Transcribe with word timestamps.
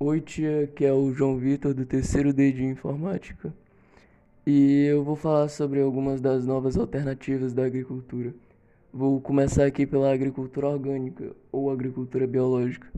Oi, 0.00 0.20
tia, 0.20 0.66
que 0.74 0.84
é 0.84 0.92
o 0.92 1.12
João 1.12 1.38
Vitor 1.38 1.72
do 1.72 1.86
terceiro 1.86 2.32
D 2.32 2.50
de 2.50 2.64
Informática. 2.64 3.54
E 4.44 4.86
eu 4.86 5.04
vou 5.04 5.14
falar 5.14 5.46
sobre 5.48 5.80
algumas 5.80 6.20
das 6.20 6.44
novas 6.44 6.76
alternativas 6.76 7.52
da 7.52 7.64
agricultura. 7.64 8.34
Vou 8.92 9.20
começar 9.20 9.64
aqui 9.64 9.86
pela 9.86 10.12
agricultura 10.12 10.66
orgânica 10.66 11.30
ou 11.52 11.70
agricultura 11.70 12.26
biológica. 12.26 12.88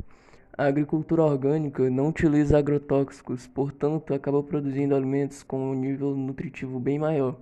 A 0.56 0.64
agricultura 0.64 1.22
orgânica 1.22 1.90
não 1.90 2.09
utiliza 2.09 2.56
agrotóxicos, 2.56 3.47
portanto, 3.47 4.15
acaba 4.15 4.42
produzindo 4.42 4.97
alimentos 4.97 5.42
com 5.42 5.72
um 5.72 5.74
nível 5.74 6.17
nutritivo 6.17 6.81
bem 6.81 6.99
maior, 6.99 7.38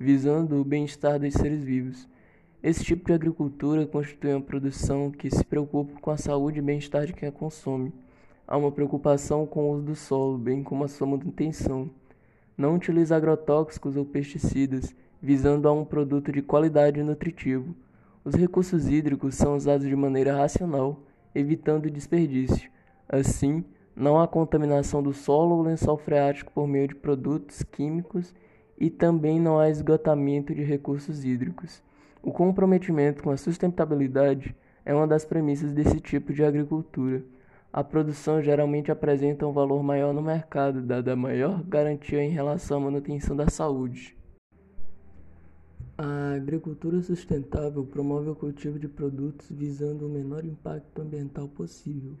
visando 0.00 0.58
o 0.58 0.64
bem-estar 0.64 1.20
dos 1.20 1.34
seres 1.34 1.62
vivos. 1.62 2.08
Esse 2.62 2.82
tipo 2.82 3.04
de 3.04 3.12
agricultura 3.12 3.86
constitui 3.86 4.32
uma 4.32 4.40
produção 4.40 5.10
que 5.10 5.30
se 5.30 5.44
preocupa 5.44 6.00
com 6.00 6.10
a 6.10 6.16
saúde 6.16 6.60
e 6.60 6.62
bem-estar 6.62 7.04
de 7.04 7.12
quem 7.12 7.28
a 7.28 7.32
consome. 7.32 7.92
Há 8.48 8.56
uma 8.56 8.70
preocupação 8.70 9.44
com 9.44 9.64
o 9.64 9.72
uso 9.72 9.82
do 9.82 9.96
solo, 9.96 10.38
bem 10.38 10.62
como 10.62 10.84
a 10.84 10.88
sua 10.88 11.04
manutenção. 11.04 11.90
Não 12.56 12.76
utiliza 12.76 13.16
agrotóxicos 13.16 13.96
ou 13.96 14.04
pesticidas, 14.04 14.94
visando 15.20 15.66
a 15.66 15.72
um 15.72 15.84
produto 15.84 16.30
de 16.30 16.40
qualidade 16.42 17.00
e 17.00 17.02
nutritivo. 17.02 17.74
Os 18.24 18.36
recursos 18.36 18.88
hídricos 18.88 19.34
são 19.34 19.56
usados 19.56 19.88
de 19.88 19.96
maneira 19.96 20.36
racional, 20.36 21.00
evitando 21.34 21.90
desperdício. 21.90 22.70
Assim, 23.08 23.64
não 23.96 24.20
há 24.20 24.28
contaminação 24.28 25.02
do 25.02 25.12
solo 25.12 25.56
ou 25.56 25.62
lençol 25.62 25.98
freático 25.98 26.52
por 26.52 26.68
meio 26.68 26.86
de 26.86 26.94
produtos 26.94 27.64
químicos 27.64 28.32
e 28.78 28.90
também 28.90 29.40
não 29.40 29.58
há 29.58 29.68
esgotamento 29.68 30.54
de 30.54 30.62
recursos 30.62 31.24
hídricos. 31.24 31.82
O 32.22 32.30
comprometimento 32.30 33.24
com 33.24 33.30
a 33.30 33.36
sustentabilidade 33.36 34.54
é 34.84 34.94
uma 34.94 35.06
das 35.06 35.24
premissas 35.24 35.72
desse 35.72 35.98
tipo 35.98 36.32
de 36.32 36.44
agricultura. 36.44 37.24
A 37.76 37.84
produção 37.84 38.40
geralmente 38.40 38.90
apresenta 38.90 39.46
um 39.46 39.52
valor 39.52 39.82
maior 39.82 40.14
no 40.14 40.22
mercado, 40.22 40.80
dada 40.80 41.12
a 41.12 41.16
maior 41.16 41.62
garantia 41.62 42.24
em 42.24 42.30
relação 42.30 42.78
à 42.78 42.80
manutenção 42.80 43.36
da 43.36 43.50
saúde. 43.50 44.16
A 45.98 46.32
agricultura 46.36 47.02
sustentável 47.02 47.84
promove 47.84 48.30
o 48.30 48.34
cultivo 48.34 48.78
de 48.78 48.88
produtos 48.88 49.50
visando 49.50 50.06
o 50.06 50.08
menor 50.08 50.42
impacto 50.46 51.02
ambiental 51.02 51.48
possível. 51.48 52.14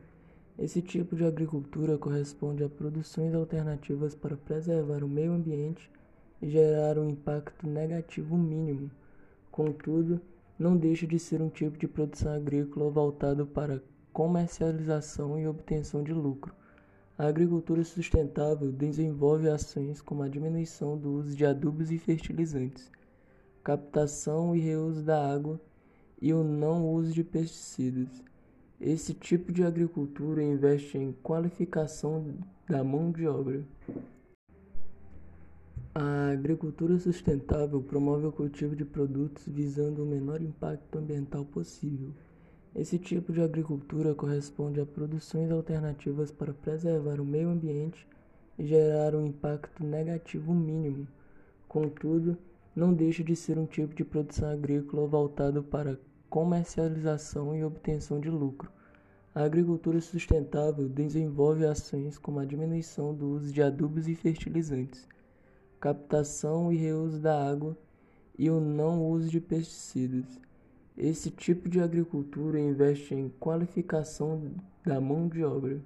Esse 0.58 0.82
tipo 0.82 1.16
de 1.16 1.24
agricultura 1.24 1.96
corresponde 1.96 2.62
a 2.62 2.68
produções 2.68 3.34
alternativas 3.34 4.14
para 4.14 4.36
preservar 4.36 5.02
o 5.02 5.08
meio 5.08 5.32
ambiente 5.32 5.90
e 6.42 6.50
gerar 6.50 6.98
um 6.98 7.08
impacto 7.08 7.66
negativo 7.66 8.36
mínimo. 8.36 8.90
Contudo, 9.50 10.20
não 10.58 10.76
deixa 10.76 11.06
de 11.06 11.18
ser 11.18 11.40
um 11.40 11.48
tipo 11.48 11.78
de 11.78 11.88
produção 11.88 12.34
agrícola 12.34 12.90
voltado 12.90 13.46
para 13.46 13.82
comercialização 14.16 15.38
e 15.38 15.46
obtenção 15.46 16.02
de 16.02 16.14
lucro. 16.14 16.54
A 17.18 17.26
agricultura 17.26 17.84
sustentável 17.84 18.72
desenvolve 18.72 19.46
ações 19.46 20.00
como 20.00 20.22
a 20.22 20.28
diminuição 20.28 20.96
do 20.96 21.12
uso 21.12 21.36
de 21.36 21.44
adubos 21.44 21.90
e 21.90 21.98
fertilizantes, 21.98 22.90
captação 23.62 24.56
e 24.56 24.60
reuso 24.60 25.02
da 25.02 25.34
água 25.34 25.60
e 26.18 26.32
o 26.32 26.42
não 26.42 26.90
uso 26.94 27.12
de 27.12 27.22
pesticidas. 27.22 28.08
Esse 28.80 29.12
tipo 29.12 29.52
de 29.52 29.62
agricultura 29.62 30.42
investe 30.42 30.96
em 30.96 31.12
qualificação 31.12 32.38
da 32.66 32.82
mão 32.82 33.12
de 33.12 33.26
obra. 33.26 33.62
A 35.94 36.30
agricultura 36.30 36.98
sustentável 36.98 37.82
promove 37.82 38.24
o 38.24 38.32
cultivo 38.32 38.74
de 38.74 38.84
produtos 38.86 39.46
visando 39.46 40.02
o 40.02 40.06
menor 40.06 40.40
impacto 40.40 40.96
ambiental 40.96 41.44
possível. 41.44 42.14
Esse 42.78 42.98
tipo 42.98 43.32
de 43.32 43.40
agricultura 43.40 44.14
corresponde 44.14 44.78
a 44.78 44.84
produções 44.84 45.50
alternativas 45.50 46.30
para 46.30 46.52
preservar 46.52 47.18
o 47.18 47.24
meio 47.24 47.48
ambiente 47.48 48.06
e 48.58 48.66
gerar 48.66 49.14
um 49.14 49.24
impacto 49.24 49.82
negativo 49.82 50.52
mínimo. 50.52 51.08
Contudo, 51.66 52.36
não 52.74 52.92
deixa 52.92 53.24
de 53.24 53.34
ser 53.34 53.58
um 53.58 53.64
tipo 53.64 53.94
de 53.94 54.04
produção 54.04 54.50
agrícola 54.50 55.06
voltado 55.06 55.62
para 55.62 55.98
comercialização 56.28 57.56
e 57.56 57.64
obtenção 57.64 58.20
de 58.20 58.28
lucro. 58.28 58.70
A 59.34 59.44
agricultura 59.44 59.98
sustentável 60.02 60.86
desenvolve 60.86 61.64
ações 61.64 62.18
como 62.18 62.40
a 62.40 62.44
diminuição 62.44 63.14
do 63.14 63.30
uso 63.30 63.50
de 63.50 63.62
adubos 63.62 64.06
e 64.06 64.14
fertilizantes 64.14 65.08
captação 65.80 66.72
e 66.72 66.76
reuso 66.76 67.20
da 67.20 67.48
água 67.48 67.76
e 68.38 68.50
o 68.50 68.60
não 68.60 69.08
uso 69.08 69.30
de 69.30 69.40
pesticidas. 69.40 70.45
Esse 70.98 71.30
tipo 71.30 71.68
de 71.68 71.78
agricultura 71.78 72.58
investe 72.58 73.14
em 73.14 73.28
qualificação 73.28 74.50
da 74.82 74.98
mão 74.98 75.28
de 75.28 75.44
obra. 75.44 75.78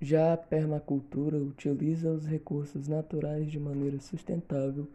Já 0.00 0.32
a 0.32 0.36
permacultura 0.36 1.36
utiliza 1.36 2.10
os 2.10 2.26
recursos 2.26 2.88
naturais 2.88 3.48
de 3.48 3.60
maneira 3.60 4.00
sustentável, 4.00 4.88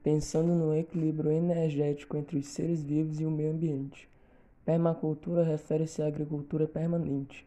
pensando 0.00 0.54
no 0.54 0.72
equilíbrio 0.72 1.32
energético 1.32 2.16
entre 2.16 2.38
os 2.38 2.46
seres 2.46 2.84
vivos 2.84 3.18
e 3.18 3.26
o 3.26 3.30
meio 3.32 3.50
ambiente. 3.50 4.08
Permacultura 4.64 5.42
refere-se 5.42 6.00
à 6.02 6.06
agricultura 6.06 6.68
permanente, 6.68 7.44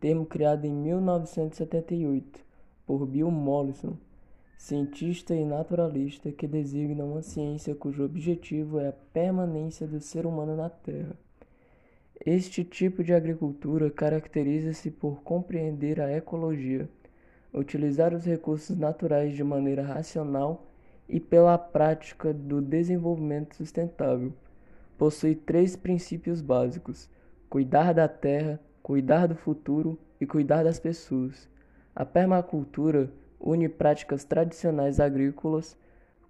termo 0.00 0.26
criado 0.26 0.64
em 0.64 0.72
1978 0.72 2.40
por 2.84 3.06
Bill 3.06 3.30
Mollison 3.30 3.96
cientista 4.56 5.34
e 5.34 5.44
naturalista 5.44 6.32
que 6.32 6.46
designa 6.46 7.04
uma 7.04 7.22
ciência 7.22 7.74
cujo 7.74 8.04
objetivo 8.04 8.80
é 8.80 8.88
a 8.88 8.92
permanência 8.92 9.86
do 9.86 10.00
ser 10.00 10.26
humano 10.26 10.56
na 10.56 10.70
Terra. 10.70 11.16
Este 12.24 12.64
tipo 12.64 13.04
de 13.04 13.12
agricultura 13.12 13.90
caracteriza-se 13.90 14.90
por 14.90 15.22
compreender 15.22 16.00
a 16.00 16.10
ecologia, 16.10 16.88
utilizar 17.52 18.14
os 18.14 18.24
recursos 18.24 18.76
naturais 18.76 19.34
de 19.34 19.44
maneira 19.44 19.82
racional 19.82 20.66
e 21.08 21.20
pela 21.20 21.56
prática 21.56 22.32
do 22.32 22.60
desenvolvimento 22.60 23.54
sustentável. 23.54 24.32
Possui 24.98 25.34
três 25.34 25.76
princípios 25.76 26.40
básicos: 26.40 27.08
cuidar 27.48 27.92
da 27.92 28.08
terra, 28.08 28.58
cuidar 28.82 29.26
do 29.28 29.36
futuro 29.36 29.98
e 30.20 30.26
cuidar 30.26 30.64
das 30.64 30.80
pessoas. 30.80 31.48
A 31.94 32.04
permacultura 32.04 33.10
une 33.40 33.68
práticas 33.68 34.24
tradicionais 34.24 35.00
agrícolas 35.00 35.76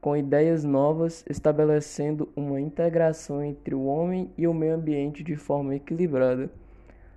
com 0.00 0.17
ideias 0.17 0.62
novas, 0.62 1.25
estabelecendo 1.28 2.28
uma 2.37 2.61
integração 2.61 3.43
entre 3.43 3.75
o 3.75 3.87
homem 3.87 4.31
e 4.39 4.47
o 4.47 4.55
meio 4.55 4.75
ambiente 4.75 5.25
de 5.25 5.34
forma 5.34 5.75
equilibrada. 5.75 6.49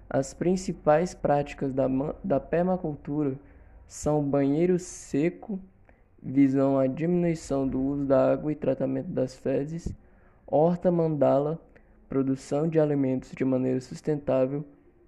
As 0.10 0.34
principais 0.34 1.14
práticas 1.14 1.72
da, 1.72 1.88
da 2.24 2.40
permacultura 2.40 3.40
são 3.86 4.24
banheiro 4.24 4.80
seco, 4.80 5.60
visam 6.22 6.80
a 6.80 6.88
diminuição 6.88 7.68
do 7.68 7.80
uso 7.80 8.06
da 8.06 8.32
água 8.32 8.52
e 8.52 8.56
tratamento 8.56 9.10
das 9.10 9.36
fezes, 9.36 9.94
horta 10.48 10.92
mandala, 10.92 11.60
produção 12.08 12.68
de 12.68 12.80
alimentos 12.80 13.32
de 13.32 13.46
maneira 13.46 13.80
sustentável, 13.80 14.66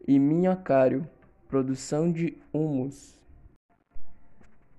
e 0.08 0.20
minhocário, 0.20 1.08
produção 1.48 2.12
de 2.12 2.38
humus. 2.54 3.21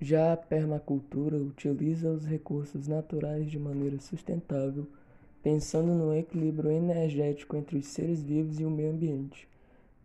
Já 0.05 0.33
a 0.33 0.37
permacultura 0.37 1.37
utiliza 1.37 2.11
os 2.11 2.25
recursos 2.25 2.89
naturais 2.89 3.49
de 3.49 3.57
maneira 3.57 4.01
sustentável, 4.01 4.89
pensando 5.41 5.95
no 5.95 6.13
equilíbrio 6.13 6.73
energético 6.73 7.55
entre 7.55 7.79
os 7.79 7.87
seres 7.87 8.21
vivos 8.21 8.59
e 8.59 8.65
o 8.65 8.71
meio 8.71 8.91
ambiente. 8.91 9.49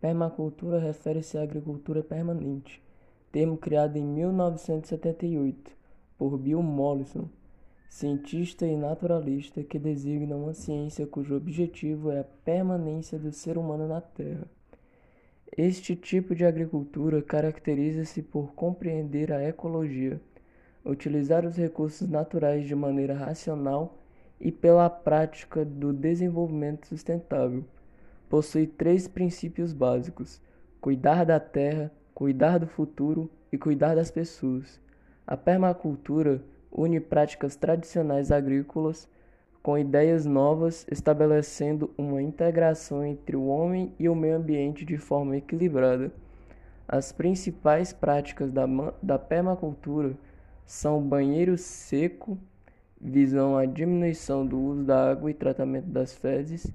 Permacultura 0.00 0.78
refere-se 0.78 1.36
à 1.36 1.42
agricultura 1.42 2.00
permanente, 2.00 2.80
termo 3.32 3.56
criado 3.56 3.96
em 3.96 4.04
1978 4.04 5.72
por 6.16 6.38
Bill 6.38 6.62
Mollison, 6.62 7.28
cientista 7.88 8.64
e 8.64 8.76
naturalista 8.76 9.64
que 9.64 9.80
designa 9.80 10.36
uma 10.36 10.54
ciência 10.54 11.08
cujo 11.08 11.34
objetivo 11.34 12.12
é 12.12 12.20
a 12.20 12.24
permanência 12.44 13.18
do 13.18 13.32
ser 13.32 13.58
humano 13.58 13.88
na 13.88 14.00
Terra. 14.00 14.57
Este 15.58 15.96
tipo 15.96 16.36
de 16.36 16.44
agricultura 16.44 17.20
caracteriza-se 17.20 18.22
por 18.22 18.52
compreender 18.54 19.32
a 19.32 19.42
ecologia, 19.42 20.20
utilizar 20.84 21.44
os 21.44 21.56
recursos 21.56 22.08
naturais 22.08 22.64
de 22.64 22.76
maneira 22.76 23.12
racional 23.12 23.98
e 24.40 24.52
pela 24.52 24.88
prática 24.88 25.64
do 25.64 25.92
desenvolvimento 25.92 26.86
sustentável. 26.86 27.64
Possui 28.28 28.68
três 28.68 29.08
princípios 29.08 29.72
básicos: 29.72 30.40
cuidar 30.80 31.24
da 31.24 31.40
terra, 31.40 31.90
cuidar 32.14 32.58
do 32.58 32.68
futuro 32.68 33.28
e 33.50 33.58
cuidar 33.58 33.96
das 33.96 34.12
pessoas. 34.12 34.80
A 35.26 35.36
permacultura 35.36 36.40
une 36.70 37.00
práticas 37.00 37.56
tradicionais 37.56 38.30
agrícolas 38.30 39.08
com 39.68 39.76
ideias 39.76 40.24
novas, 40.24 40.86
estabelecendo 40.90 41.90
uma 41.98 42.22
integração 42.22 43.04
entre 43.04 43.36
o 43.36 43.48
homem 43.48 43.92
e 43.98 44.08
o 44.08 44.14
meio 44.14 44.36
ambiente 44.36 44.82
de 44.82 44.96
forma 44.96 45.36
equilibrada. 45.36 46.10
As 46.88 47.12
principais 47.12 47.92
práticas 47.92 48.50
da, 48.50 48.64
da 49.02 49.18
permacultura 49.18 50.16
são 50.64 51.02
banheiro 51.02 51.58
seco, 51.58 52.38
visam 52.98 53.58
a 53.58 53.66
diminuição 53.66 54.46
do 54.46 54.58
uso 54.58 54.84
da 54.84 55.10
água 55.10 55.30
e 55.30 55.34
tratamento 55.34 55.90
das 55.90 56.14
fezes, 56.14 56.72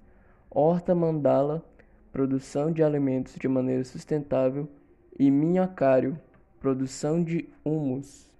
horta 0.51 0.93
mandala, 0.93 1.65
produção 2.11 2.71
de 2.71 2.83
alimentos 2.83 3.33
de 3.33 3.47
maneira 3.47 3.83
sustentável 3.83 4.69
e 5.17 5.31
minhocário, 5.31 6.15
produção 6.59 7.23
de 7.23 7.49
humus. 7.65 8.31